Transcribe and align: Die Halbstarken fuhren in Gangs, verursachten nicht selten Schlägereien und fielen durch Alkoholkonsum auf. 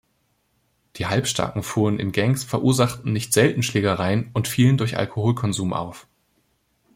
Die 0.95 1.05
Halbstarken 1.05 1.61
fuhren 1.61 1.99
in 1.99 2.11
Gangs, 2.11 2.43
verursachten 2.43 3.13
nicht 3.13 3.33
selten 3.33 3.61
Schlägereien 3.61 4.31
und 4.33 4.47
fielen 4.47 4.79
durch 4.79 4.97
Alkoholkonsum 4.97 5.73
auf. 5.73 6.07